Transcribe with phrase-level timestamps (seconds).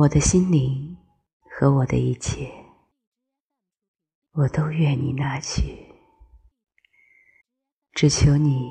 [0.00, 0.96] 我的心灵
[1.50, 2.50] 和我的一切，
[4.32, 5.94] 我都愿你拿去，
[7.92, 8.62] 只求你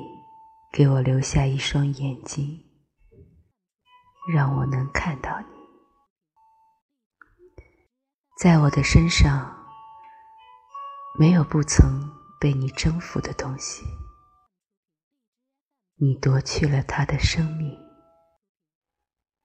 [0.72, 2.60] 给我留下一双眼睛，
[4.34, 5.46] 让我能看到你，
[8.36, 9.56] 在我的身上。
[11.16, 12.10] 没有不曾
[12.40, 13.84] 被你征服的东西，
[15.94, 17.78] 你夺去了他的生命，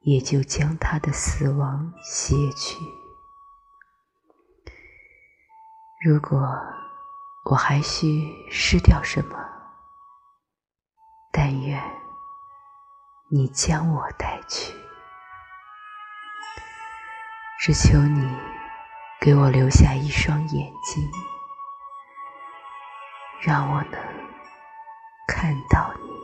[0.06, 2.78] 也就将他的死亡卸去。
[6.06, 6.40] 如果
[7.50, 9.36] 我还需失掉什么，
[11.32, 11.82] 但愿
[13.32, 14.72] 你将我带去，
[17.60, 18.38] 只求你
[19.20, 21.12] 给我留下一双眼睛。
[23.42, 24.00] 让我能
[25.28, 26.15] 看到你。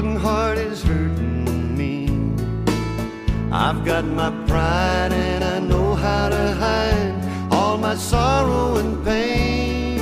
[0.00, 2.08] Broken heart is hurting me.
[3.52, 10.00] I've got my pride and I know how to hide all my sorrow and pain.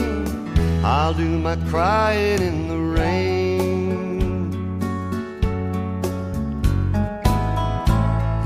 [0.85, 4.53] I'll do my crying in the rain.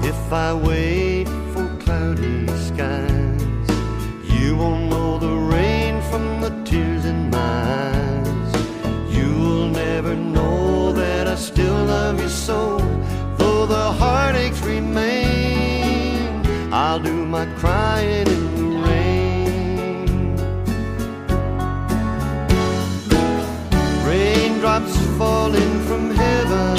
[0.03, 1.22] If I wait
[16.93, 20.37] I'll do my crying in the rain.
[24.07, 26.77] Raindrops falling from heaven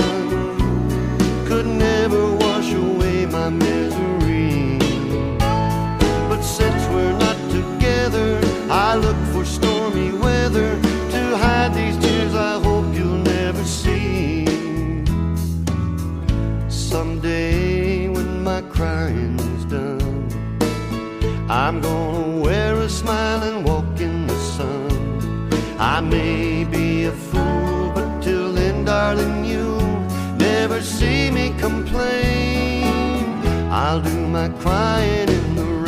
[1.48, 4.78] could never wash away my misery.
[6.30, 10.80] But since we're not together, I look for stormy weather
[11.14, 14.46] to hide these tears I hope you'll never see.
[16.70, 19.93] Someday when my crying's done,
[21.50, 25.50] I'm gonna wear a smile and walk in the sun.
[25.78, 30.00] I may be a fool, but till then, darling, you'll
[30.38, 32.86] never see me complain.
[33.70, 35.83] I'll do my crying in the rain.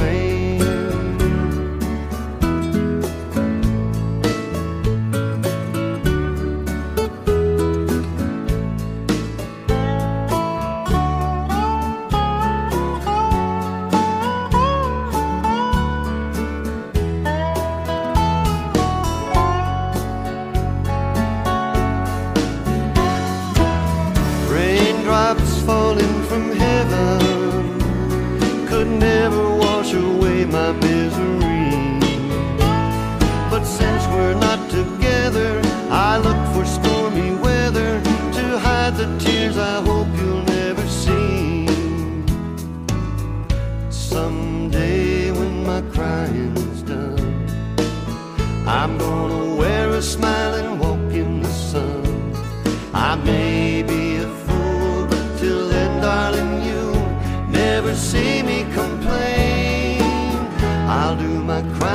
[29.06, 31.70] Never wash away my misery.
[33.52, 35.52] But since we're not together,
[36.10, 37.92] I look for stormy weather
[38.38, 41.68] to hide the tears I hope you'll never see.
[43.90, 47.48] Someday when my crying's done,
[48.68, 50.55] I'm gonna wear a smile
[61.56, 61.95] my crying